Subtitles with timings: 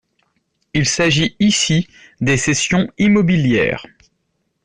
[0.73, 1.87] Il s’agit ici
[2.21, 3.85] des cessions immobilières.